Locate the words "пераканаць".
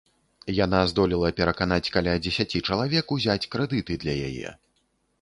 1.41-1.91